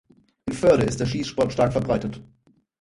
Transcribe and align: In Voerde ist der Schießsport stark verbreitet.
In 0.47 0.53
Voerde 0.55 0.85
ist 0.87 0.99
der 0.99 1.05
Schießsport 1.05 1.53
stark 1.53 1.73
verbreitet. 1.73 2.23